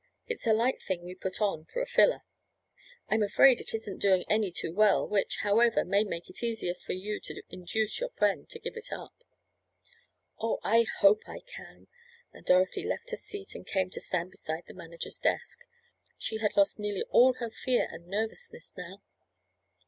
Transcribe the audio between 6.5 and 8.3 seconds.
for you to induce your